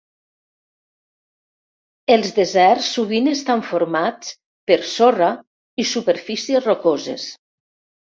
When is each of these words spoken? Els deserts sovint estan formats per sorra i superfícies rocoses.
Els 2.15 2.31
deserts 2.37 2.87
sovint 2.95 3.29
estan 3.33 3.61
formats 3.73 4.31
per 4.71 4.79
sorra 4.93 5.29
i 5.85 5.87
superfícies 5.91 6.67
rocoses. 6.71 7.29